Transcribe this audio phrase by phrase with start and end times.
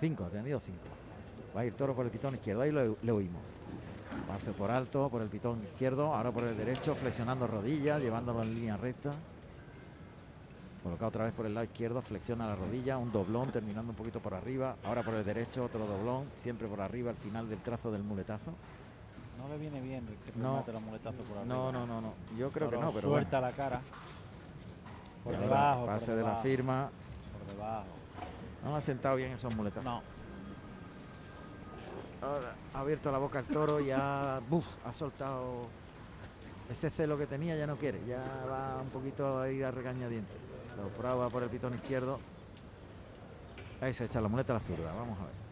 [0.00, 0.78] Cinco, ha tenido cinco.
[1.56, 3.42] Va a ir toro por el pitón izquierdo, ahí lo, le oímos.
[4.26, 8.54] Pase por alto, por el pitón izquierdo, ahora por el derecho, flexionando rodillas, llevándolo en
[8.54, 9.10] línea recta.
[10.82, 14.20] Colocado otra vez por el lado izquierdo, flexiona la rodilla, un doblón terminando un poquito
[14.20, 14.76] por arriba.
[14.84, 18.52] Ahora por el derecho, otro doblón, siempre por arriba al final del trazo del muletazo.
[19.38, 20.64] No le viene bien que No.
[20.66, 21.54] los muletazos por arriba.
[21.54, 22.12] No, no, no, no.
[22.36, 23.50] Yo creo que no, pero Suelta bueno.
[23.50, 23.80] la cara.
[25.24, 25.80] Por debajo.
[25.80, 26.90] por Pase de la firma.
[27.46, 27.86] Por debajo.
[28.64, 29.84] No ha sentado bien esos muletazos.
[29.84, 30.02] No.
[32.20, 35.68] Ahora ha abierto la boca el toro, ya buf, ha soltado
[36.68, 40.36] ese celo que tenía, ya no quiere, ya va un poquito a ir a regañadientes.
[40.76, 42.18] Lo prueba por el pitón izquierdo.
[43.80, 45.48] Ahí se echa la muleta a la zurda, vamos a ver.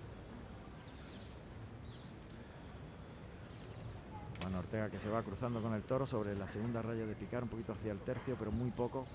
[4.42, 7.44] Juan Ortega que se va cruzando con el toro sobre la segunda raya de picar,
[7.44, 9.06] un poquito hacia el tercio, pero muy poco.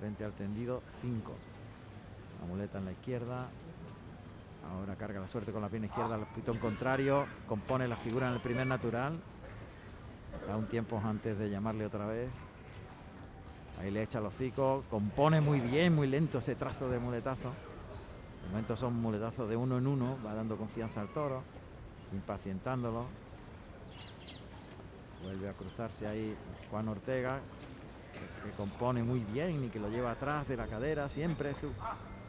[0.00, 1.32] Frente al tendido, 5.
[2.64, 3.48] La muleta en la izquierda,
[4.72, 7.26] Ahora carga la suerte con la pierna izquierda al pitón contrario.
[7.46, 9.20] Compone la figura en el primer natural.
[10.48, 12.30] Da un tiempo antes de llamarle otra vez.
[13.78, 14.82] Ahí le echa los hocico.
[14.88, 17.50] Compone muy bien, muy lento ese trazo de muletazo.
[18.42, 20.16] De momento son muletazos de uno en uno.
[20.24, 21.42] Va dando confianza al toro.
[22.14, 23.04] Impacientándolo.
[25.22, 26.34] Vuelve a cruzarse ahí
[26.70, 27.40] Juan Ortega.
[28.42, 31.10] Que compone muy bien y que lo lleva atrás de la cadera.
[31.10, 31.70] Siempre su,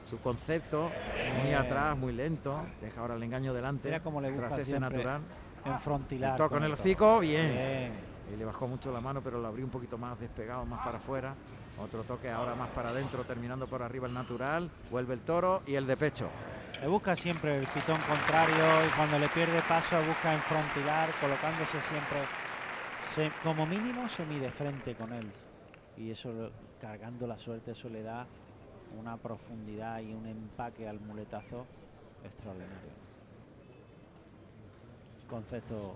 [0.10, 0.92] su concepto
[1.38, 1.56] muy Bien.
[1.56, 2.64] atrás, muy lento.
[2.82, 3.88] Deja ahora el engaño delante.
[3.90, 5.22] Mira cómo le tras ese natural.
[5.66, 6.36] Enfrontilar.
[6.38, 7.52] Toca con en el hocico, bien.
[7.54, 7.94] Bien.
[8.34, 10.98] Y le bajó mucho la mano, pero lo abrió un poquito más despegado, más para
[10.98, 11.34] afuera.
[11.82, 14.70] Otro toque ahora más para adentro, terminando por arriba el natural.
[14.92, 16.30] Vuelve el toro y el de pecho.
[16.82, 22.20] Le busca siempre el pitón contrario y cuando le pierde paso busca enfrontilar, colocándose siempre,
[23.14, 25.32] se- como mínimo se mide frente con él.
[25.98, 28.26] Y eso, cargando la suerte, eso le da
[29.00, 31.66] una profundidad y un empaque al muletazo
[32.24, 32.92] extraordinario.
[35.30, 35.96] Concepto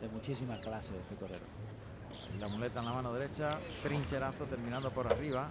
[0.00, 1.44] de muchísima clase de este torero.
[2.38, 5.48] La muleta en la mano derecha, trincherazo terminando por arriba,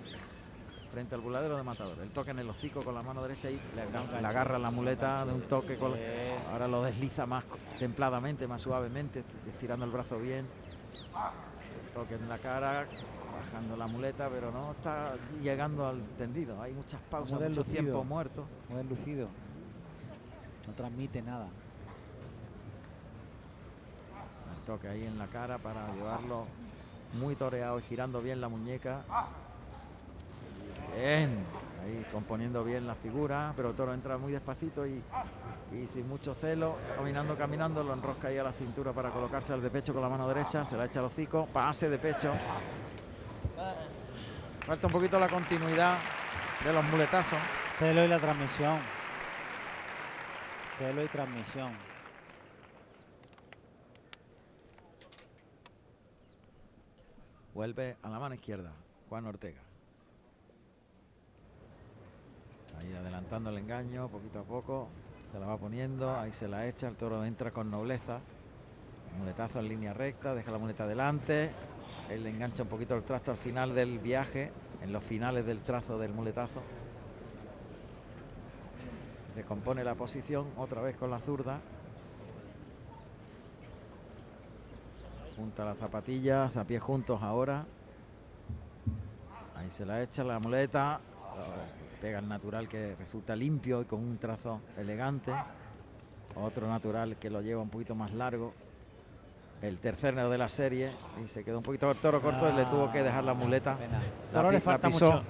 [0.92, 2.00] frente al buladero de Matador.
[2.00, 4.72] El toque en el hocico con la mano derecha y le, aga- le agarra la
[4.72, 5.78] muleta de un toque.
[5.78, 6.08] Con, Bien.
[6.52, 7.44] ahora lo desliza más
[7.80, 10.48] templadamente, más suavemente, est- estirando el brazo bien.
[11.94, 12.88] Toque en la cara,
[13.44, 16.62] bajando la muleta, pero no está llegando al tendido.
[16.62, 17.82] Hay muchas pausas, mucho deslucido.
[17.82, 18.46] tiempo muerto.
[18.70, 19.28] Muy deslucido.
[20.68, 21.48] No transmite nada.
[24.56, 26.46] El toque ahí en la cara para llevarlo
[27.14, 29.02] muy toreado y girando bien la muñeca.
[30.96, 31.44] Bien,
[31.84, 35.02] ahí componiendo bien la figura, pero el toro entra muy despacito y,
[35.72, 39.62] y sin mucho celo, caminando, caminando, lo enrosca ahí a la cintura para colocarse al
[39.62, 42.32] de pecho con la mano derecha, se la echa al hocico, pase de pecho.
[44.66, 45.98] Falta un poquito la continuidad
[46.64, 47.40] de los muletazos.
[47.78, 48.80] Celo y la transmisión.
[50.78, 51.74] Celo y transmisión.
[57.54, 58.72] Vuelve a la mano izquierda,
[59.10, 59.62] Juan Ortega.
[62.80, 64.88] Ahí adelantando el engaño, poquito a poco.
[65.32, 68.22] Se la va poniendo, ahí se la echa, el toro entra con nobleza.
[69.20, 71.52] Muletazo en línea recta, deja la muleta adelante.
[72.14, 74.52] Él engancha un poquito el trasto al final del viaje,
[74.84, 76.62] en los finales del trazo del muletazo.
[79.36, 81.60] Recompone la posición otra vez con la zurda.
[85.36, 87.66] Junta las zapatillas, a pie juntos ahora.
[89.56, 91.02] Ahí se la echa la muleta.
[92.00, 95.34] Pega el natural que resulta limpio y con un trazo elegante.
[96.36, 98.54] Otro natural que lo lleva un poquito más largo.
[99.64, 100.92] El tercero de la serie.
[101.24, 103.78] Y se quedó un poquito el toro corto y le tuvo que dejar la muleta.
[104.34, 105.24] La Toro le la falta mucho.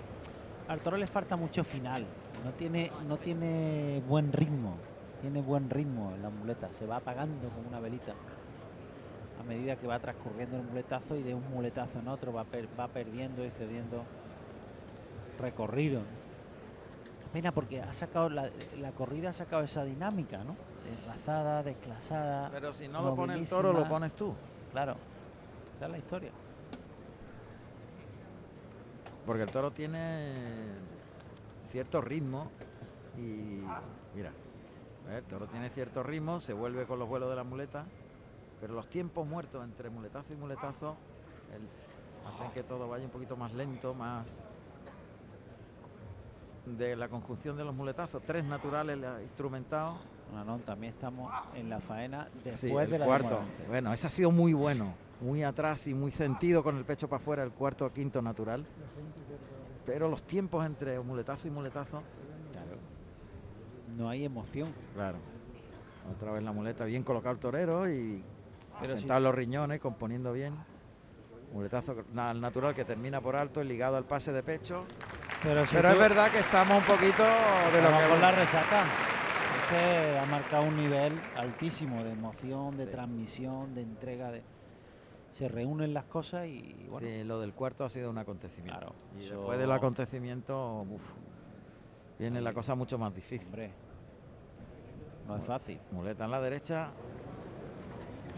[0.68, 2.06] Al toro le falta mucho final.
[2.44, 4.76] No tiene, no tiene buen ritmo.
[5.22, 6.70] Tiene buen ritmo en la muleta.
[6.80, 8.14] Se va apagando como una velita.
[9.40, 12.68] A medida que va transcurriendo el muletazo y de un muletazo en otro va, per-
[12.80, 14.04] va perdiendo y cediendo
[15.40, 16.02] recorrido.
[17.32, 20.56] Pena porque ha sacado la, la corrida ha sacado esa dinámica, ¿no?
[20.86, 22.50] Desplazada, desclasada.
[22.52, 24.34] Pero si no lo pone el toro, lo pones tú.
[24.72, 24.96] Claro.
[25.78, 26.32] Esa es la historia.
[29.26, 30.34] Porque el toro tiene
[31.70, 32.52] cierto ritmo
[33.18, 33.62] y
[34.14, 34.32] mira,
[35.10, 37.86] el toro tiene cierto ritmo, se vuelve con los vuelos de la muleta,
[38.60, 40.98] pero los tiempos muertos entre muletazo y muletazo
[41.56, 44.42] el- hacen que todo vaya un poquito más lento, más
[46.66, 49.98] de la conjunción de los muletazos, tres naturales instrumentados,
[50.34, 53.40] No, no, también estamos en la faena después sí, de la cuarto.
[53.68, 57.22] Bueno, ese ha sido muy bueno, muy atrás y muy sentido con el pecho para
[57.22, 58.66] afuera, el cuarto quinto natural.
[59.86, 62.02] Pero los tiempos entre muletazo y muletazo
[62.52, 62.78] Claro.
[63.98, 64.74] no hay emoción.
[64.96, 65.18] Claro.
[66.18, 68.24] Otra vez la muleta, bien colocado el torero y
[68.88, 70.56] sentado los riñones, componiendo bien.
[71.54, 74.86] Muletazo na- al natural que termina por alto, ligado al pase de pecho.
[75.44, 78.86] Pero, si Pero es verdad que estamos un poquito de lo que con la resaca.
[79.76, 82.92] Ha marcado un nivel altísimo de emoción, de Sí.
[82.92, 84.32] transmisión, de entrega.
[84.32, 84.44] de
[85.34, 88.78] Se reúnen las cosas y bueno, Sí, lo del cuarto ha sido un acontecimiento.
[88.80, 91.02] Claro, y eso- después del acontecimiento, uf,
[92.20, 93.48] viene la cosa mucho más difícil.
[93.48, 93.72] hombre,
[95.28, 95.80] no es fácil.
[95.92, 96.92] Muleta en la derecha,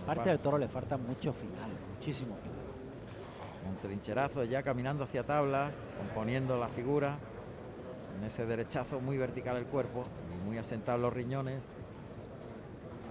[0.04, 2.56] Aparte del toro le falta mucho final, muchísimo final.
[3.70, 7.18] un trincherazo ya caminando hacia tablas, componiendo la figura.
[8.18, 10.06] En ese derechazo muy vertical el cuerpo
[10.46, 11.62] muy asentados los riñones.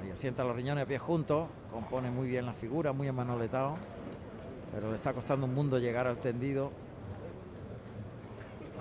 [0.03, 3.75] Ahí asienta los riñones a pie juntos, compone muy bien la figura, muy emanoletado.
[4.73, 6.71] Pero le está costando un mundo llegar al tendido.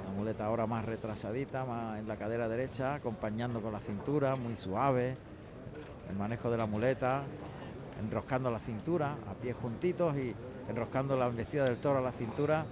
[0.05, 4.55] La muleta ahora más retrasadita, más en la cadera derecha, acompañando con la cintura, muy
[4.55, 5.17] suave.
[6.09, 7.23] El manejo de la muleta,
[7.99, 10.35] enroscando la cintura, a pie juntitos y
[10.69, 12.65] enroscando la embestida del toro a la cintura.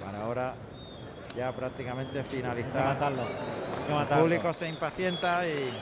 [0.00, 0.54] Para ahora
[1.36, 2.98] ya prácticamente finalizar.
[3.88, 5.72] El público se impacienta y.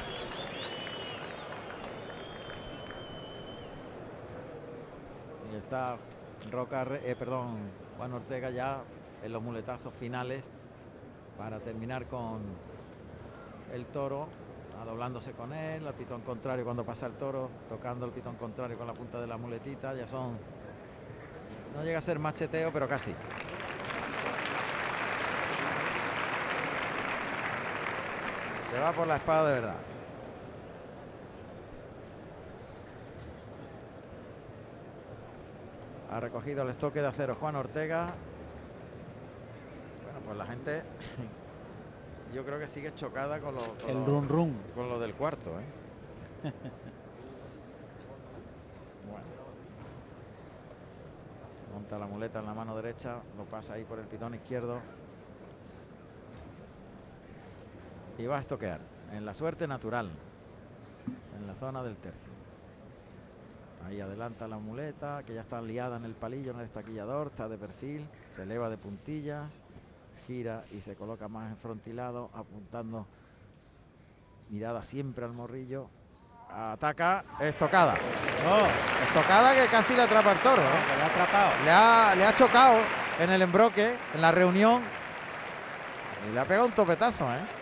[5.53, 5.97] Y está
[6.51, 7.59] Roca, eh, perdón,
[7.97, 8.83] Juan Ortega ya
[9.23, 10.43] en los muletazos finales
[11.39, 12.43] para terminar con
[13.73, 14.29] el toro,
[14.85, 18.87] doblándose con él, al pitón contrario cuando pasa el toro, tocando el pitón contrario con
[18.87, 20.39] la punta de la muletita, ya son.
[21.77, 23.15] No llega a ser macheteo, pero casi.
[28.73, 29.77] Se va por la espada de verdad.
[36.11, 38.13] Ha recogido el estoque de acero Juan Ortega.
[40.05, 40.83] Bueno, pues la gente
[42.35, 44.57] yo creo que sigue chocada con lo, con El lo- run run.
[44.75, 45.51] con lo del cuarto.
[45.59, 45.65] ¿eh?
[49.09, 49.25] bueno.
[51.67, 54.81] Se monta la muleta en la mano derecha, lo pasa ahí por el pitón izquierdo.
[58.23, 58.79] Y va a estoquear
[59.13, 60.09] en la suerte natural,
[61.37, 62.31] en la zona del tercio.
[63.85, 67.49] Ahí adelanta la muleta, que ya está liada en el palillo, en el estaquillador, está
[67.49, 69.61] de perfil, se eleva de puntillas,
[70.29, 73.09] gira y se coloca más enfrontilado, apuntando
[74.51, 75.89] mirada siempre al morrillo.
[76.49, 77.95] Ataca, estocada.
[78.47, 80.63] Oh, Estocada que casi le atrapa al toro.
[80.63, 80.97] ¿eh?
[80.97, 81.65] le ha atrapado.
[81.65, 82.79] Le ha, le ha chocado
[83.19, 84.81] en el embroque, en la reunión.
[86.31, 87.62] Y le ha pegado un topetazo, ¿eh?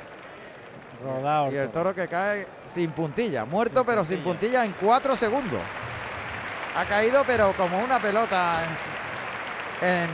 [1.03, 1.53] Rodado.
[1.53, 5.61] Y el toro que cae sin puntilla, muerto pero sin puntilla en cuatro segundos.
[6.77, 8.55] Ha caído pero como una pelota
[9.81, 10.11] en, en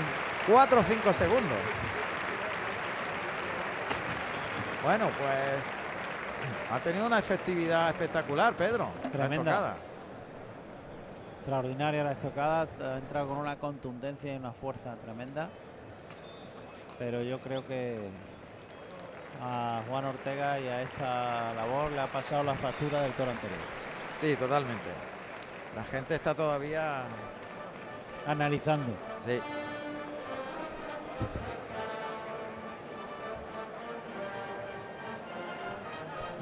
[0.46, 1.58] cuatro o cinco segundos.
[4.82, 5.72] Bueno, pues
[6.70, 8.88] ha tenido una efectividad espectacular, Pedro.
[9.02, 9.50] la Tremenda.
[9.50, 9.76] estocada.
[11.40, 15.48] Extraordinaria la estocada, ha entrado con una contundencia y una fuerza tremenda.
[16.98, 18.08] Pero yo creo que
[19.40, 23.60] a Juan Ortega y a esta labor le ha pasado la factura del toro anterior.
[24.14, 24.90] Sí, totalmente.
[25.74, 27.04] La gente está todavía.
[28.26, 28.92] Analizando.
[29.24, 29.40] Sí.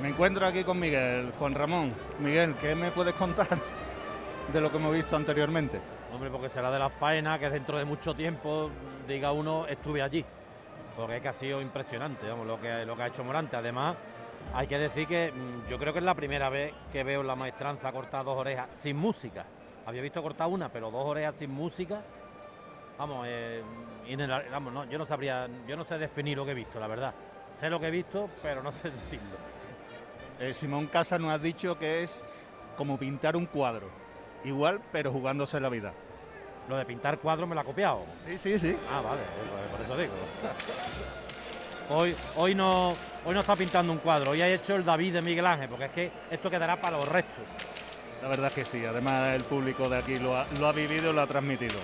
[0.00, 1.95] Me encuentro aquí con Miguel, Juan Ramón.
[2.21, 3.47] Miguel, ¿qué me puedes contar
[4.52, 5.80] de lo que hemos visto anteriormente?
[6.12, 8.71] Hombre, porque será de la faena que dentro de mucho tiempo
[9.09, 10.25] diga uno estuve allí.
[10.97, 13.57] Porque es que ha sido impresionante, vamos, lo que, lo que ha hecho Morante.
[13.57, 13.97] Además,
[14.53, 17.35] hay que decir que mm, yo creo que es la primera vez que veo la
[17.35, 19.45] maestranza cortar dos orejas sin música.
[19.87, 22.01] Había visto cortar una, pero dos orejas sin música.
[22.99, 23.63] Vamos, eh,
[24.51, 27.15] vamos, no, yo no sabría, yo no sé definir lo que he visto, la verdad.
[27.59, 29.37] Sé lo que he visto, pero no sé decirlo.
[30.39, 32.21] Eh, Simón Casa nos ha dicho que es
[32.77, 33.89] como pintar un cuadro.
[34.45, 35.93] Igual, pero jugándose la vida.
[36.68, 38.04] Lo de pintar cuadros me lo ha copiado.
[38.25, 38.76] Sí, sí, sí.
[38.90, 40.14] Ah, vale, pues por eso digo.
[41.90, 45.23] Hoy, hoy, no, hoy no está pintando un cuadro, hoy ha hecho el David de
[45.23, 47.44] Miguel Ángel, porque es que esto quedará para los restos.
[48.23, 48.87] La verdad es que sí.
[48.87, 51.75] Además, el público de aquí lo ha, lo ha vivido y lo ha transmitido.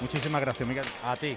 [0.00, 0.86] Muchísimas gracias, Miguel.
[1.04, 1.36] A ti.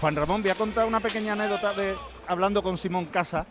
[0.00, 1.94] Juan Ramón, voy a contar una pequeña anécdota de
[2.26, 3.46] hablando con Simón Casa,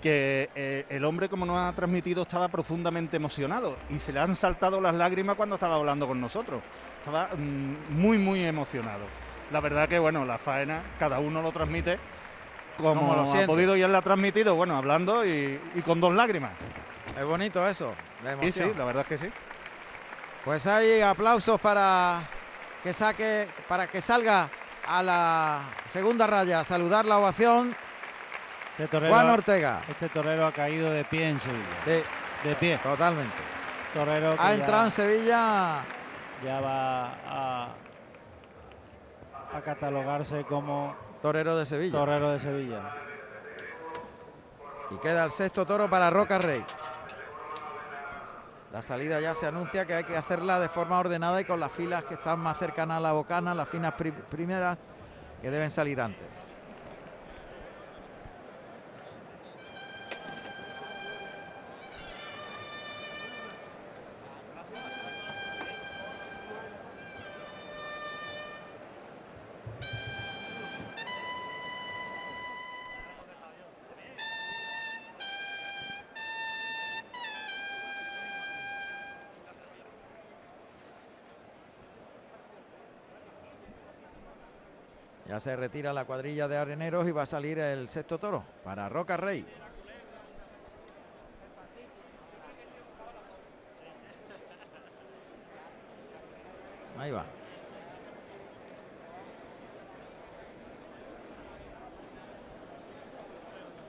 [0.00, 4.36] que eh, el hombre, como nos ha transmitido, estaba profundamente emocionado y se le han
[4.36, 6.62] saltado las lágrimas cuando estaba hablando con nosotros.
[7.04, 9.04] Estaba mm, muy, muy emocionado.
[9.52, 11.98] La verdad que, bueno, la faena, cada uno lo transmite
[12.78, 13.46] como, Como lo ha siente.
[13.46, 16.52] podido y él la ha transmitido, bueno, hablando y, y con dos lágrimas.
[17.18, 18.70] Es bonito eso, Sí, emoción.
[18.72, 19.32] sí, la verdad es que sí.
[20.44, 22.22] Pues hay aplausos para
[22.82, 24.48] que saque, para que salga
[24.86, 27.74] a la segunda raya a saludar la ovación
[28.72, 29.80] Este torero, Juan Ortega.
[29.88, 31.64] este torero ha caído de pie en Sevilla.
[31.84, 32.78] Sí, De pie.
[32.82, 33.36] totalmente.
[33.94, 35.78] Torero que Ha ya- entrado en Sevilla
[36.42, 37.68] ya va a,
[39.52, 41.98] a catalogarse como torero de Sevilla.
[41.98, 42.82] torero de Sevilla.
[44.90, 46.64] Y queda el sexto toro para Roca Rey.
[48.72, 51.70] La salida ya se anuncia que hay que hacerla de forma ordenada y con las
[51.70, 54.76] filas que están más cercanas a la bocana, las finas pri- primeras
[55.40, 56.26] que deben salir antes.
[85.26, 88.88] Ya se retira la cuadrilla de areneros y va a salir el sexto toro para
[88.88, 89.46] Roca Rey.
[96.98, 97.24] Ahí va.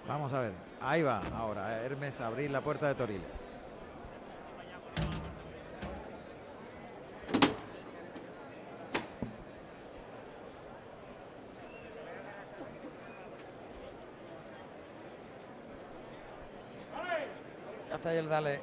[0.08, 0.54] Vamos a ver.
[0.82, 3.45] Ahí va ahora Hermes a abrir la puerta de Toriles.
[18.16, 18.60] El dale.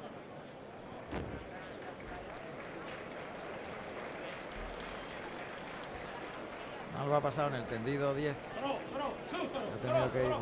[6.99, 8.33] Algo ha pasado en el tendido 10.
[8.33, 10.35] Ha tenido que ir.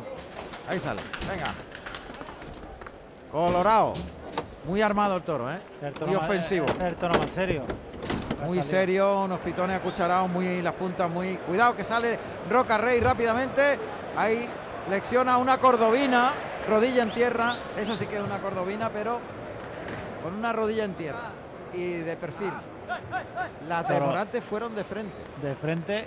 [0.68, 1.00] Ahí sale.
[1.28, 1.52] Venga.
[3.30, 3.94] Colorado.
[4.64, 5.58] Muy armado el toro, ¿eh?
[5.80, 6.66] El Muy ofensivo.
[6.80, 7.64] el toro más serio.
[8.44, 11.36] Muy serio, unos pitones acucharados, muy las puntas muy.
[11.38, 13.78] Cuidado que sale Roca Rey rápidamente.
[14.16, 14.48] Ahí
[14.86, 16.32] flexiona una cordobina,
[16.68, 17.58] rodilla en tierra.
[17.76, 19.20] Esa sí que es una cordobina, pero
[20.22, 21.30] con una rodilla en tierra
[21.72, 22.52] y de perfil.
[23.66, 24.00] Las de.
[24.00, 26.06] Morante fueron de frente De frente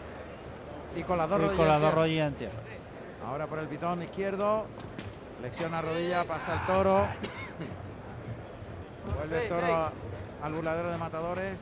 [0.95, 1.57] y con las dos rodillas.
[1.57, 2.55] con las dos rodillas en tierra.
[3.25, 4.65] Ahora por el pitón izquierdo.
[5.39, 7.07] Flexiona rodilla, pasa el toro.
[9.17, 9.91] Vuelve el toro
[10.43, 11.55] al burladero de matadores.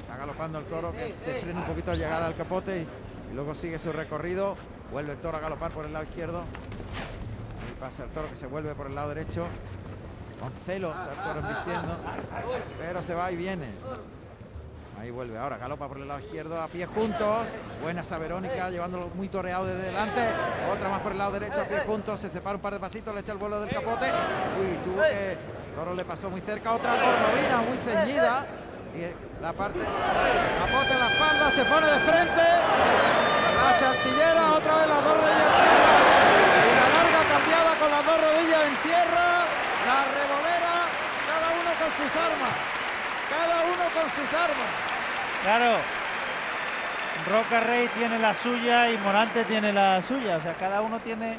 [0.00, 2.86] Está galopando el toro que se frena un poquito al llegar al capote y,
[3.30, 4.54] y luego sigue su recorrido.
[4.92, 6.44] Vuelve el toro a galopar por el lado izquierdo.
[7.80, 9.46] Pasa el toro que se vuelve por el lado derecho.
[10.40, 11.96] Con celo está toro embistiendo.
[12.78, 13.66] Pero se va y viene.
[15.00, 17.46] Ahí vuelve ahora, galopa por el lado izquierdo, a pie juntos.
[17.80, 20.22] Buena esa Verónica, llevándolo muy toreado desde delante.
[20.72, 22.18] Otra más por el lado derecho, a pie juntos.
[22.18, 24.06] Se separa un par de pasitos, le echa el vuelo del capote.
[24.60, 25.38] Uy, tuvo que.
[25.76, 26.74] Toro le pasó muy cerca.
[26.74, 28.44] Otra cordobina muy ceñida.
[28.96, 29.78] Y la parte.
[29.78, 32.42] Capote en la espalda, se pone de frente.
[33.54, 35.14] La artillera, otra vez las dos.
[35.14, 36.17] Y
[37.78, 39.46] con las dos rodillas en tierra.
[39.86, 40.74] La revolera,
[41.26, 42.54] cada uno con sus armas.
[43.30, 44.70] Cada uno con sus armas.
[45.42, 45.76] Claro.
[47.28, 50.36] Roca Rey tiene la suya y Morante tiene la suya.
[50.36, 51.36] O sea, cada uno tiene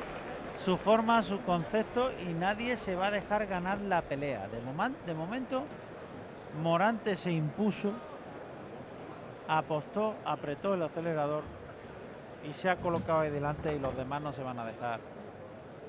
[0.63, 4.47] su forma, su concepto y nadie se va a dejar ganar la pelea.
[4.47, 4.61] De,
[5.05, 5.63] de momento,
[6.61, 7.91] Morante se impuso,
[9.47, 11.43] apostó, apretó el acelerador
[12.43, 14.99] y se ha colocado ahí delante y los demás no se van a dejar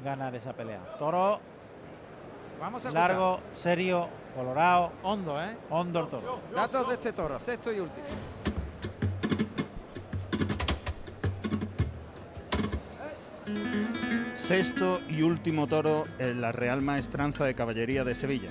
[0.05, 0.81] ganar esa pelea.
[0.99, 1.41] Toro
[2.61, 3.09] Vamos a escuchar.
[3.11, 5.57] largo, serio, colorado, Hondo, ¿eh?
[5.71, 6.41] hondo el toro.
[6.55, 8.05] Datos de este toro, sexto y último.
[14.35, 18.51] Sexto y último toro en la Real Maestranza de Caballería de Sevilla.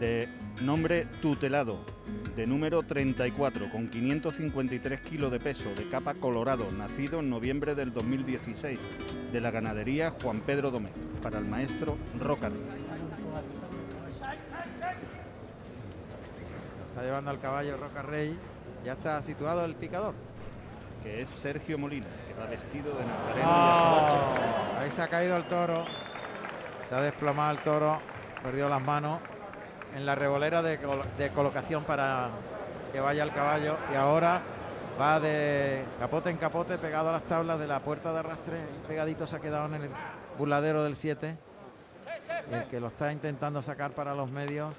[0.00, 0.28] De
[0.60, 1.78] nombre tutelado,
[2.36, 7.92] de número 34, con 553 kilos de peso, de capa colorado, nacido en noviembre del
[7.92, 8.78] 2016,
[9.34, 12.52] de la ganadería Juan Pedro Domé, para el maestro Roca.
[16.88, 18.38] Está llevando al caballo Roca Rey.
[18.84, 20.14] Ya está situado el picador.
[21.02, 24.14] que es Sergio Molina, que va vestido de nazareno y azabache.
[24.78, 25.84] Ahí se ha caído el toro.
[26.88, 27.98] Se ha desplomado el toro.
[28.40, 29.18] Perdió las manos
[29.96, 30.78] en la revolera de,
[31.18, 32.30] de colocación para
[32.92, 33.76] que vaya el caballo.
[33.92, 34.42] Y ahora
[35.00, 38.58] va de capote en capote pegado a las tablas de la puerta de arrastre.
[38.86, 39.90] Pegadito se ha quedado en el
[40.38, 41.36] burladero del 7.
[42.50, 44.76] El que lo está intentando sacar para los medios.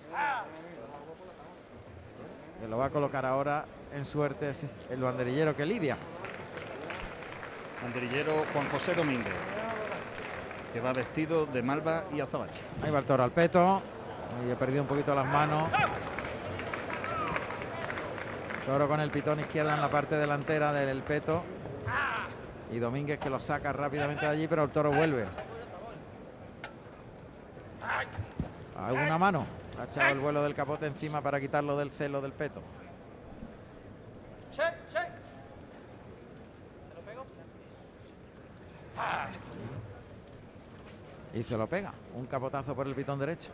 [2.59, 5.97] Que lo va a colocar ahora en suerte es el banderillero que lidia.
[7.83, 9.33] Banderillero Juan José Domínguez,
[10.73, 12.61] que va vestido de malva y azabache.
[12.83, 13.81] Ahí va el toro al peto.
[14.45, 15.69] Y he perdido un poquito las manos.
[18.65, 21.43] Toro con el pitón izquierda en la parte delantera del peto.
[22.71, 25.27] Y Domínguez que lo saca rápidamente de allí, pero el toro vuelve.
[28.77, 29.45] Hay una mano.
[29.79, 32.61] Ha echado el vuelo del capote encima para quitarlo del celo del peto.
[41.33, 41.93] Y se lo pega.
[42.15, 43.51] Un capotazo por el pitón derecho.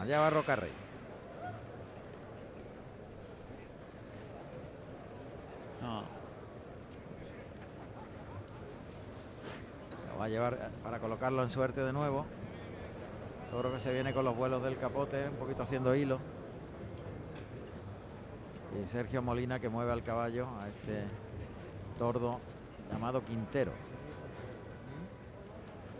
[0.00, 0.89] Allá va Rocarrey.
[10.12, 12.26] Lo va a llevar para colocarlo en suerte de nuevo.
[13.50, 16.20] Toro que se viene con los vuelos del capote, un poquito haciendo hilo.
[18.80, 21.04] Y Sergio Molina que mueve al caballo a este
[21.98, 22.38] tordo
[22.90, 23.72] llamado Quintero.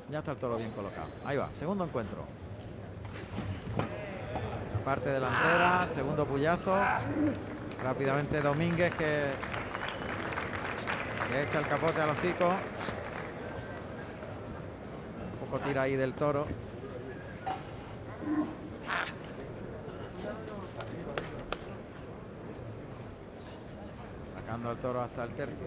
[0.09, 1.11] Ya está el toro bien colocado.
[1.25, 2.25] Ahí va, segundo encuentro.
[4.75, 6.77] La parte delantera, segundo puyazo.
[7.83, 9.31] Rápidamente Domínguez que,
[11.31, 12.49] que echa el capote al hocico.
[15.33, 16.47] Un poco tira ahí del toro.
[24.35, 25.67] Sacando al toro hasta el tercio.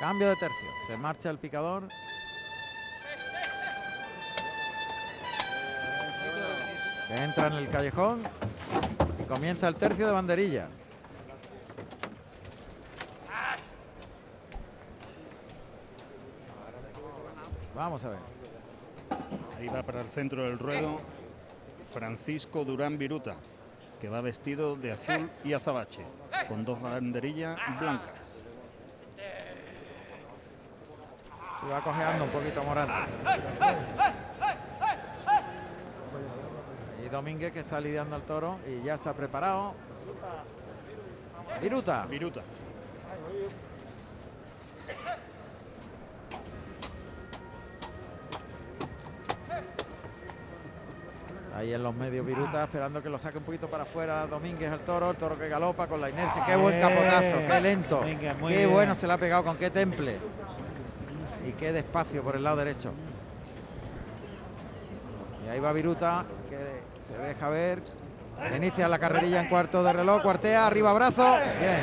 [0.00, 0.68] Cambio de tercio.
[0.86, 1.88] Se marcha el picador.
[7.10, 8.22] Entra en el callejón.
[9.20, 10.68] Y comienza el tercio de banderillas.
[17.74, 18.18] Vamos a ver.
[19.58, 20.96] Ahí va para el centro del ruedo
[21.92, 23.36] Francisco Durán Viruta,
[24.00, 26.04] que va vestido de azul y azabache,
[26.48, 28.25] con dos banderillas blancas.
[31.66, 32.92] Y va cojeando un poquito Morante.
[37.04, 39.74] Y Domínguez que está lidiando al toro y ya está preparado.
[41.60, 42.06] Viruta.
[42.06, 42.42] Viruta.
[51.56, 54.80] Ahí en los medios Viruta esperando que lo saque un poquito para afuera Domínguez al
[54.80, 56.44] toro, el toro que galopa con la inercia.
[56.44, 57.96] Qué buen capotazo, qué lento.
[57.96, 58.70] Domínguez, Qué bien.
[58.70, 60.18] bueno se le ha pegado, con qué temple.
[61.58, 62.92] Qué despacio por el lado derecho.
[65.44, 67.82] Y ahí va Viruta, que se deja ver.
[68.54, 71.36] Inicia la carrerilla en cuarto de reloj, cuartea, arriba brazo.
[71.58, 71.80] Bien,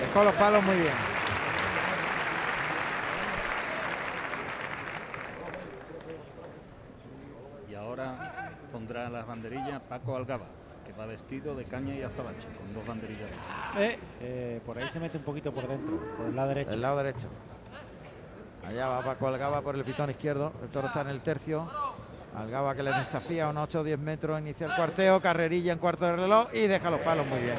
[0.00, 0.92] dejó los palos muy bien.
[7.70, 10.46] Y ahora pondrá las banderillas Paco Algaba,
[10.84, 13.30] que va vestido de caña y azabache, con dos banderillas.
[13.78, 16.70] Eh, eh, por ahí se mete un poquito por dentro, por el lado derecho.
[16.70, 17.28] Del lado derecho.
[18.68, 20.52] Allá va Paco Algaba por el pitón izquierdo.
[20.62, 21.70] El toro está en el tercio.
[22.36, 24.40] Algaba que le desafía unos 8 o 10 metros.
[24.40, 25.20] Inicia el cuarteo.
[25.20, 26.48] Carrerilla en cuarto de reloj.
[26.52, 27.56] Y deja los palos muy bien.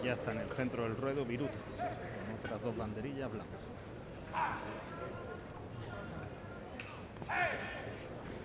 [0.00, 3.60] Y ya está en el centro del ruedo Viruta, con otras dos banderillas blancas.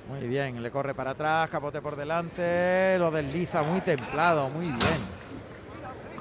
[0.09, 0.63] Muy bien.
[0.63, 1.49] Le corre para atrás.
[1.49, 2.97] Capote por delante.
[2.97, 4.49] Lo desliza muy templado.
[4.49, 5.16] Muy bien.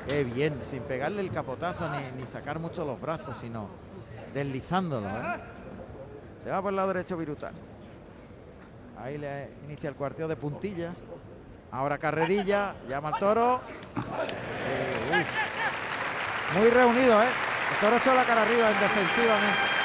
[0.09, 0.63] Qué bien.
[0.63, 3.69] Sin pegarle el capotazo ni, ni sacar mucho los brazos, sino
[4.33, 5.09] deslizándolo.
[5.09, 5.41] ¿eh?
[6.43, 7.53] Se va por el lado derecho Viruta.
[8.99, 11.05] Ahí le inicia el cuarteo de puntillas.
[11.71, 13.61] Ahora carrerilla, llama al toro.
[15.13, 15.25] Eh.
[16.59, 17.27] Muy reunido, ¿eh?
[17.73, 19.76] El toro echó la cara arriba en defensivamente.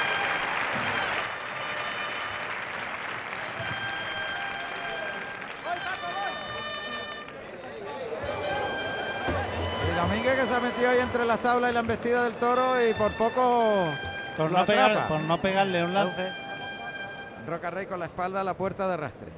[10.52, 13.86] Se ha metido ahí entre las tablas y la embestida del toro y por poco
[14.36, 16.28] Por no, pegar- por no pegarle un lance.
[17.46, 19.28] Roca Rey con la espalda a la puerta de arrastre.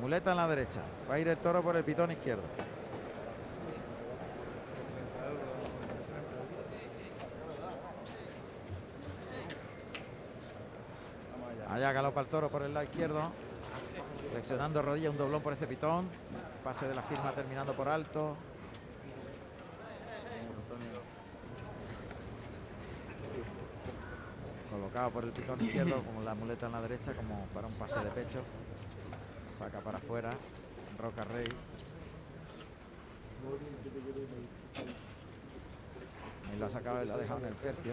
[0.00, 0.80] Muleta en la derecha.
[1.08, 2.42] Va a ir el toro por el pitón izquierdo.
[11.70, 13.30] Allá galopa el toro por el lado izquierdo.
[14.32, 16.08] Flexionando rodilla, un doblón por ese pitón.
[16.64, 18.36] Pase de la firma terminando por alto.
[24.92, 27.98] Colocado por el pitón izquierdo, con la muleta en la derecha, como para un pase
[28.00, 28.42] de pecho.
[29.56, 30.28] Saca para afuera.
[30.98, 31.48] Roca Rey.
[36.50, 37.92] Ahí lo ha y lo ha en el tercio.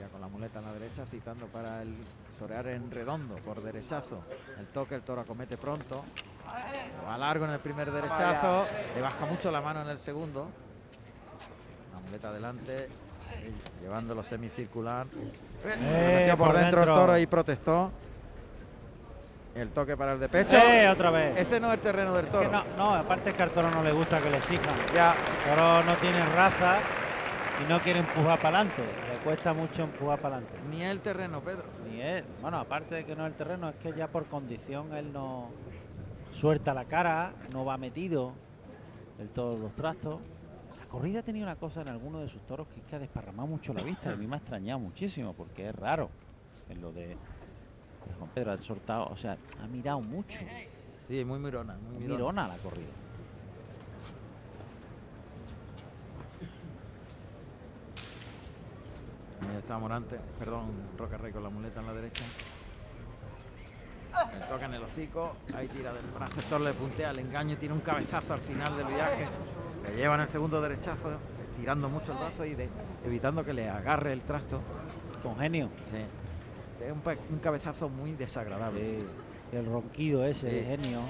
[0.00, 1.94] Ya con la muleta en la derecha, citando para el
[2.40, 4.24] torear en redondo por derechazo.
[4.58, 6.04] El toque, el toro acomete pronto.
[7.08, 8.66] Va largo en el primer derechazo.
[8.94, 10.48] Le baja mucho la mano en el segundo.
[11.92, 12.88] La muleta adelante.
[13.82, 15.06] Llevándolo semicircular.
[15.14, 15.32] Eh,
[15.64, 15.72] Se
[16.16, 17.90] Eh, metió por, por dentro, el toro y protestó.
[19.54, 20.56] El toque para el de pecho.
[20.56, 21.38] ¡Eh, otra vez!
[21.38, 22.50] Ese no es el terreno del Es que toro.
[22.50, 24.74] no, no, aparte es que al toro no le gusta que le exijan.
[24.94, 25.14] Ya,
[25.48, 26.78] El toro no tiene raza
[27.64, 28.82] y no quiere empujar para adelante.
[29.10, 30.58] Le cuesta mucho empujar para adelante.
[30.70, 31.64] ni el terreno, Pedro.
[31.88, 32.24] Ni él.
[32.42, 35.50] Bueno, aparte de que no es el terreno, es que ya por condición él no
[36.34, 38.32] suelta la cara, no va metido
[39.18, 40.20] del todos los trastos.
[40.78, 43.48] La corrida tenía una cosa en alguno de sus toros que es que ha desparramado
[43.48, 44.10] mucho la vista.
[44.10, 46.10] A mí me ha extrañado muchísimo porque es raro
[46.68, 47.16] en lo de
[48.08, 48.52] de Juan Pedro.
[48.52, 50.38] Ha soltado, o sea, ha mirado mucho.
[51.08, 52.14] Sí, muy mirona, muy mirona.
[52.14, 52.92] Mirona la corrida.
[59.40, 62.24] Ahí está Morante, perdón, Roca Rey con la muleta en la derecha.
[64.38, 67.74] Le toca en el hocico, ahí tira del brazo, Héctor le puntea, el engaño, tiene
[67.74, 69.26] un cabezazo al final del viaje.
[69.88, 71.10] Le llevan el segundo derechazo,
[71.50, 72.68] estirando mucho el brazo y de-
[73.04, 74.60] evitando que le agarre el trasto.
[75.22, 75.68] Con genio.
[75.86, 75.96] Sí.
[76.84, 78.80] Es un, cabezazo muy desagradable.
[78.80, 81.00] Sí, El ronquido ese de genio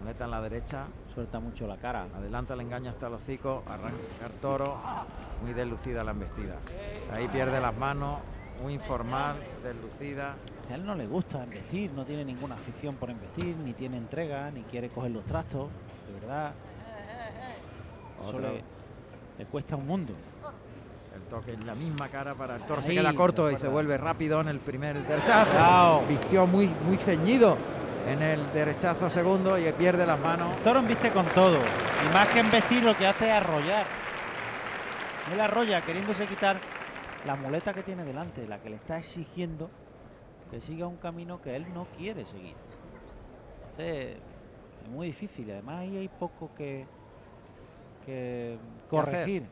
[0.00, 2.06] Muleta en la derecha, suelta mucho la cara.
[2.14, 4.76] adelanta el engaño hasta el hocico, arranca el toro,
[5.42, 6.56] muy deslucida la embestida.
[7.12, 8.18] Ahí pierde las manos,
[8.62, 10.36] muy informal, deslucida.
[10.70, 14.50] A él no le gusta investir, no tiene ninguna afición por investir, ni tiene entrega,
[14.50, 15.68] ni quiere coger los trastos,
[16.06, 16.52] de verdad.
[18.26, 18.62] Eso le,
[19.38, 20.14] le cuesta un mundo.
[21.14, 22.82] El toque en la misma cara para el toro.
[22.82, 26.02] se queda corto y se vuelve rápido en el primer derechazo.
[26.08, 27.56] Vistió muy, muy ceñido
[28.08, 30.56] en el derechazo segundo y pierde las manos.
[30.56, 33.84] El toro embiste con todo, y más que embestir lo que hace es arrollar.
[35.32, 36.56] Él arrolla queriéndose quitar
[37.26, 39.70] la muleta que tiene delante, la que le está exigiendo
[40.54, 42.54] que siga un camino que él no quiere seguir.
[43.72, 44.18] Entonces,
[44.84, 46.86] es muy difícil, además ahí hay poco que,
[48.88, 49.42] corregir,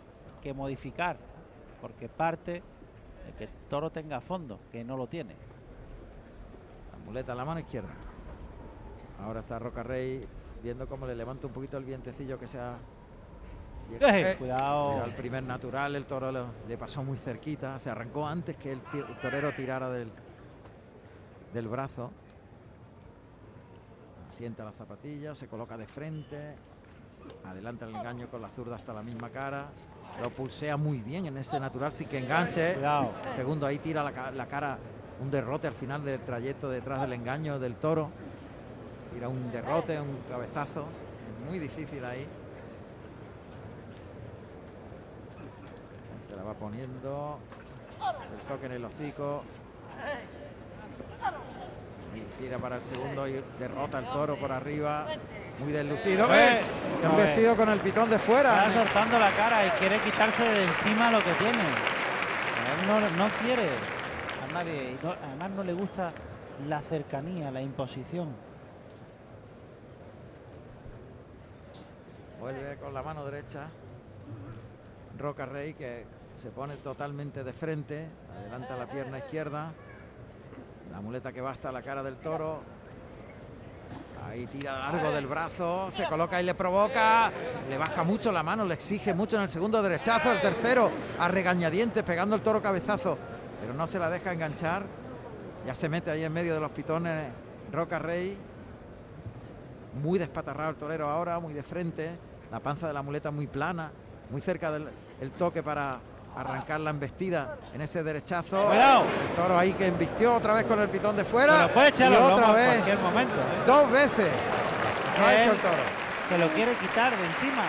[0.40, 1.16] que modificar,
[1.80, 2.62] porque parte
[3.26, 5.34] de que el toro tenga fondo, que no lo tiene.
[6.92, 7.90] La muleta en la mano izquierda.
[9.24, 10.24] Ahora está Roca Rey
[10.62, 12.76] viendo cómo le levanta un poquito el vientecillo que se ha.
[13.90, 15.04] Eh, Eh, cuidado.
[15.04, 17.78] El primer natural, el toro lo- le pasó muy cerquita.
[17.80, 20.10] Se arrancó antes que el, el torero tirara del,
[21.52, 22.10] del brazo.
[24.28, 26.54] Asienta la zapatilla, se coloca de frente.
[27.44, 29.66] Adelanta el engaño con la zurda hasta la misma cara.
[30.20, 32.74] Lo pulsea muy bien en ese natural, sí que enganche.
[32.74, 33.12] Cuidado.
[33.34, 34.78] Segundo, ahí tira la, la cara,
[35.20, 38.10] un derrote al final del trayecto detrás del engaño del toro.
[39.12, 40.80] Tira un derrote, un cabezazo.
[40.80, 42.04] Es muy difícil.
[42.04, 42.26] Ahí
[46.26, 47.38] Se la va poniendo.
[48.00, 49.42] El toque en el hocico.
[52.38, 55.06] Tira para el segundo y derrota al toro por arriba.
[55.60, 56.26] Muy deslucido.
[56.34, 56.60] Eh, ¡Eh!
[56.96, 57.22] Está no, eh.
[57.24, 58.66] vestido con el pitón de fuera.
[58.66, 61.60] Está soltando la cara y quiere quitarse de encima lo que tiene.
[61.60, 63.68] Él no, no quiere
[64.42, 64.96] a nadie.
[65.02, 66.12] no- además no le gusta
[66.66, 68.34] la cercanía, la imposición.
[72.40, 73.68] Vuelve con la mano derecha.
[75.18, 76.04] Roca Rey que
[76.36, 78.08] se pone totalmente de frente.
[78.36, 79.72] Adelanta la pierna izquierda.
[80.92, 82.60] La muleta que va hasta la cara del toro.
[84.28, 85.90] Ahí tira largo del brazo.
[85.90, 87.32] Se coloca y le provoca.
[87.68, 90.30] Le baja mucho la mano, le exige mucho en el segundo derechazo.
[90.30, 93.16] El tercero a regañadientes pegando el toro cabezazo.
[93.58, 94.84] Pero no se la deja enganchar.
[95.66, 97.24] Ya se mete ahí en medio de los pitones
[97.72, 98.36] Roca Rey.
[100.02, 102.10] Muy despatarrado el torero ahora, muy de frente.
[102.50, 103.90] La panza de la muleta muy plana,
[104.30, 104.88] muy cerca del
[105.22, 106.00] el toque para
[106.36, 108.66] arrancar la embestida en ese derechazo.
[108.66, 109.04] Cuidado.
[109.30, 111.72] El toro ahí que embistió otra vez con el pitón de fuera.
[111.72, 112.68] Puede echar y otra lomos en vez.
[112.68, 113.34] cualquier momento.
[113.34, 113.62] ¿eh?
[113.66, 114.28] Dos veces.
[115.18, 115.82] Lo ha hecho el toro.
[116.28, 117.64] Que lo quiere quitar de encima.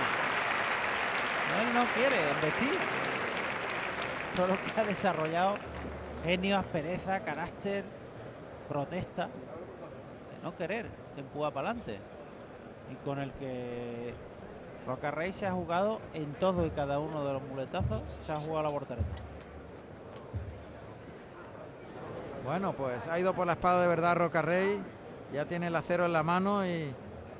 [1.61, 2.79] Él no quiere embestir.
[4.35, 5.55] Todo lo que ha desarrollado
[6.23, 7.83] genio, aspereza, carácter,
[8.69, 11.99] protesta, de no querer empujar para adelante.
[12.91, 14.13] Y con el que
[14.85, 18.35] Roca Rey se ha jugado en todo y cada uno de los muletazos, se ha
[18.35, 19.07] jugado la voltereta.
[22.43, 24.81] Bueno, pues ha ido por la espada de verdad Roca Rey.
[25.31, 26.93] Ya tiene el acero en la mano y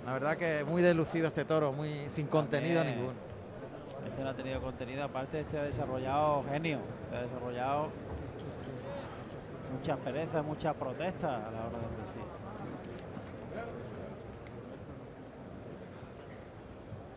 [0.05, 2.97] la verdad que muy deslucido este toro, muy sin contenido También.
[2.97, 3.17] ninguno.
[4.07, 7.89] Este no ha tenido contenido, aparte este ha desarrollado genio, este ha desarrollado
[9.77, 12.02] mucha pereza, mucha protesta a la hora de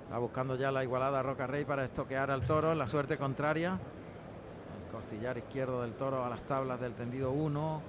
[0.06, 3.70] Está buscando ya la igualada Roca Rey para estoquear al toro la suerte contraria.
[3.72, 7.82] El costillar izquierdo del toro a las tablas del tendido 1.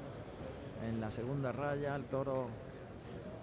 [0.87, 1.95] en la segunda raya.
[1.95, 2.47] El toro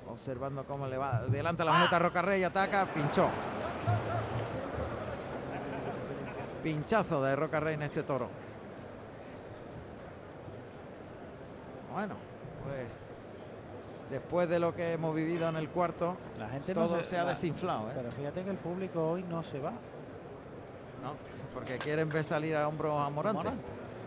[0.08, 1.18] observando cómo le va.
[1.18, 3.28] Adelanta la muleta Roca Rey, ataca, pinchó.
[6.64, 8.28] Pinchazo de Roca Rey en este toro.
[11.92, 12.16] Bueno,
[12.64, 12.98] pues
[14.14, 17.24] después de lo que hemos vivido en el cuarto, La gente no todo se ha
[17.24, 17.90] desinflado.
[17.90, 17.94] ¿eh?
[17.96, 19.72] Pero fíjate que el público hoy no se va.
[21.02, 21.16] ¿no?
[21.52, 23.38] Porque quieren ver salir a hombros a Morante.
[23.38, 23.62] Morante.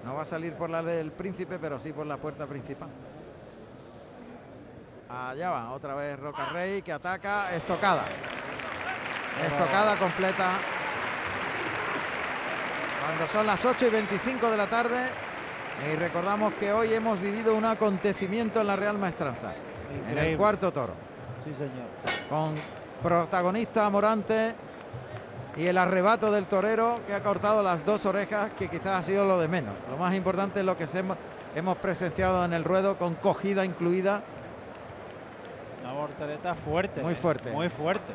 [0.06, 2.88] No va a salir por la del príncipe, pero sí por la puerta principal.
[5.10, 8.06] Allá va, otra vez Roca Rey que ataca, estocada.
[9.46, 10.54] Estocada completa.
[13.06, 15.10] Cuando son las 8 y 25 de la tarde.
[15.92, 19.67] Y recordamos que hoy hemos vivido un acontecimiento en la Real Maestranza.
[20.10, 20.94] En el cuarto toro.
[21.44, 21.88] Sí, señor.
[22.30, 22.56] Con
[23.02, 24.56] protagonista Morante
[25.56, 29.26] y el arrebato del torero que ha cortado las dos orejas, que quizás ha sido
[29.26, 29.76] lo de menos.
[29.90, 30.86] Lo más importante es lo que
[31.56, 34.22] hemos, presenciado en el ruedo, con cogida incluida.
[35.84, 37.02] Una voltereta fuerte.
[37.02, 37.16] Muy ¿eh?
[37.16, 37.52] fuerte.
[37.52, 38.14] Muy fuerte.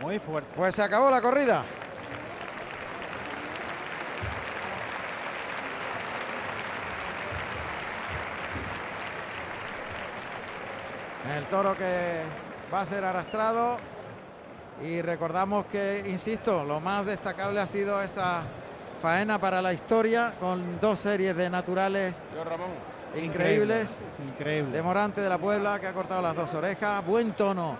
[0.00, 0.50] Muy fuerte.
[0.54, 1.64] Pues se acabó la corrida.
[11.32, 12.22] El toro que
[12.72, 13.78] va a ser arrastrado.
[14.82, 18.42] Y recordamos que, insisto, lo más destacable ha sido esa
[19.00, 22.16] faena para la historia con dos series de naturales
[23.14, 23.96] increíbles.
[24.28, 24.72] Increíble.
[24.72, 27.06] De Morante de la Puebla, que ha cortado las dos orejas.
[27.06, 27.76] Buen tono,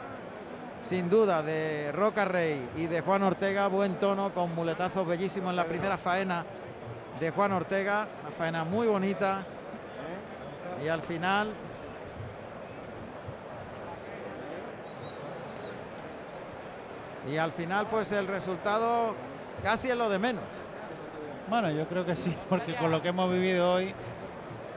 [0.83, 3.67] sin duda, de Roca Rey y de Juan Ortega.
[3.67, 6.47] Buen tono, con muletazos bellísimos en la primera faena
[7.21, 8.07] de Juan Ortega.
[8.23, 9.45] Una faena muy bonita.
[10.83, 11.53] Y al final...
[17.31, 19.15] Y al final, pues el resultado
[19.63, 20.45] casi es lo de menos.
[21.49, 23.95] Bueno, yo creo que sí, porque con lo que hemos vivido hoy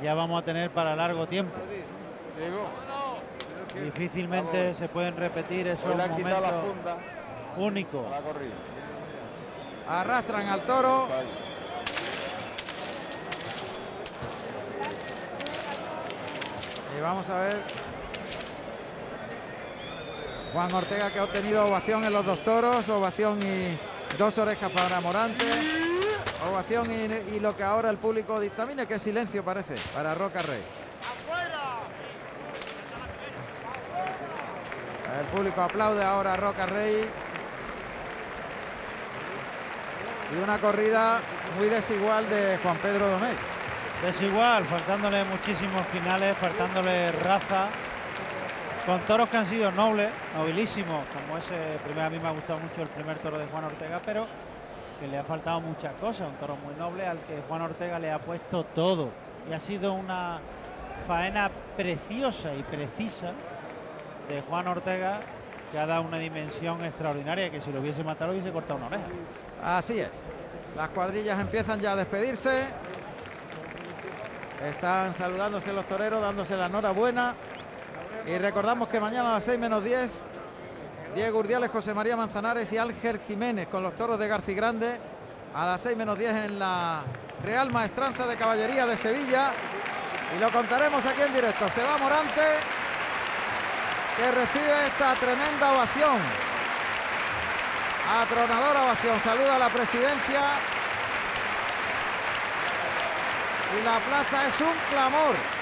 [0.02, 1.56] ya vamos a tener para largo tiempo.
[3.84, 6.54] Difícilmente se pueden repetir esos momentos
[7.58, 8.06] únicos.
[9.90, 11.08] Arrastran al toro.
[16.98, 17.87] Y vamos a ver.
[20.58, 23.78] Juan Ortega que ha obtenido ovación en los dos toros, ovación y
[24.18, 25.46] dos orejas para Morante.
[26.50, 26.88] Ovación
[27.32, 30.64] y, lo que ahora el público dictamina, que es silencio parece, para Roca Rey.
[35.20, 37.08] El público aplaude ahora a Roca Rey.
[40.34, 41.20] Y una corrida
[41.60, 43.38] muy desigual de Juan Pedro Domecq.
[44.04, 47.68] Desigual, faltándole muchísimos finales, faltándole raza.
[48.88, 52.58] Con toros que han sido nobles, nobilísimos, como ese primero a mí me ha gustado
[52.60, 54.26] mucho el primer toro de Juan Ortega, pero
[54.98, 56.30] que le ha faltado muchas cosas.
[56.30, 59.10] Un toro muy noble al que Juan Ortega le ha puesto todo.
[59.50, 60.40] Y ha sido una
[61.06, 63.34] faena preciosa y precisa
[64.30, 65.20] de Juan Ortega
[65.70, 69.04] que ha dado una dimensión extraordinaria que si lo hubiese matado hubiese cortado una oreja.
[69.62, 70.12] Así es.
[70.78, 72.68] Las cuadrillas empiezan ya a despedirse.
[74.64, 77.36] Están saludándose los toreros, dándose la enhorabuena.
[78.28, 80.10] Y recordamos que mañana a las 6 menos 10,
[81.16, 85.00] Diego Urdiales, José María Manzanares y Ángel Jiménez con los toros de Garci Grande.
[85.56, 87.04] A las 6 menos 10 en la
[87.46, 89.54] Real Maestranza de Caballería de Sevilla.
[90.36, 91.70] Y lo contaremos aquí en directo.
[91.70, 92.42] Se va Morante,
[94.18, 96.18] que recibe esta tremenda ovación.
[98.22, 99.20] Atronadora ovación.
[99.22, 100.42] Saluda a la presidencia.
[103.80, 105.57] Y la plaza es un clamor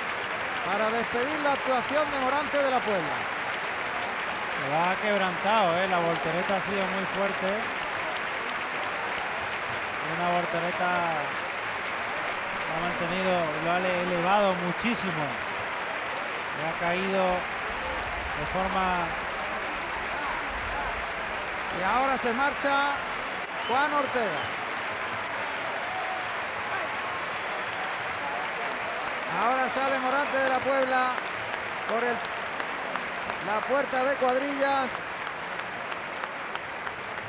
[0.65, 3.15] para despedir la actuación de Morante de la Puebla.
[4.65, 5.87] Lo ha quebrantado, ¿eh?
[5.87, 7.49] la voltereta ha sido muy fuerte.
[10.17, 10.89] Una voltereta
[12.65, 15.23] lo ha mantenido, lo ha ele- elevado muchísimo.
[16.57, 17.23] Le ha caído
[18.39, 19.05] de forma
[21.77, 22.91] Y ahora se marcha
[23.67, 24.54] Juan Ortega.
[29.43, 31.11] Ahora sale Morante de la Puebla
[31.89, 32.15] por el,
[33.45, 34.91] la puerta de cuadrillas.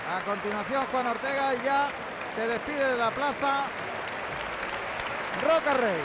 [0.06, 1.88] A continuación Juan Ortega y ya
[2.34, 3.64] se despide de la plaza
[5.42, 6.02] Roca Rey.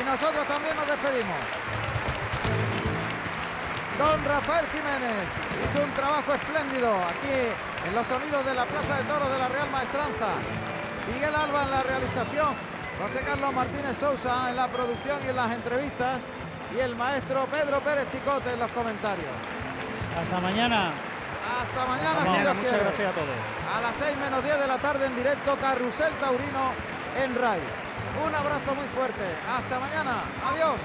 [0.00, 1.38] Y nosotros también nos despedimos.
[3.98, 5.26] Don Rafael Jiménez
[5.64, 7.34] hizo un trabajo espléndido aquí
[7.84, 10.38] en los sonidos de la Plaza de Toros de la Real Maestranza.
[11.12, 12.54] Miguel Alba en la realización,
[13.00, 16.18] José Carlos Martínez Sousa en la producción y en las entrevistas
[16.76, 19.30] y el maestro Pedro Pérez Chicote en los comentarios.
[20.20, 20.90] hasta mañana.
[21.48, 22.84] Hasta mañana, Hasta si Dios Muchas quiere.
[22.84, 23.38] gracias a todos.
[23.76, 26.72] A las 6 menos 10 de la tarde en directo, Carrusel Taurino
[27.22, 27.60] en RAI.
[28.26, 29.24] Un abrazo muy fuerte.
[29.48, 30.22] Hasta mañana.
[30.52, 30.80] Adiós.